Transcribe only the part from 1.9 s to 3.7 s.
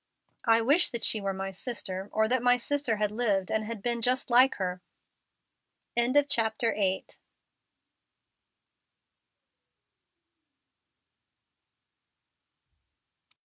or that my sister had lived and